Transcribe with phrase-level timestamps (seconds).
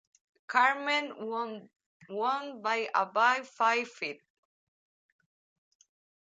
[0.47, 1.69] Cartmell
[2.09, 4.19] won by about five feet.